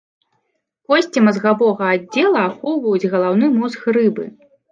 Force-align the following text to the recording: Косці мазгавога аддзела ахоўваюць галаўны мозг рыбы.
Косці 0.91 1.19
мазгавога 1.25 1.83
аддзела 1.97 2.41
ахоўваюць 2.49 3.09
галаўны 3.13 3.45
мозг 3.61 3.81
рыбы. 3.99 4.25